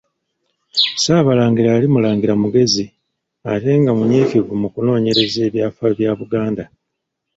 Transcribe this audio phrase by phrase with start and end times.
[0.95, 2.85] Ssaabalangira yali Mulangira mugezi
[3.51, 6.63] ate nga munyiikivu mu kunoonyereza ebyafaayo bya Buganda.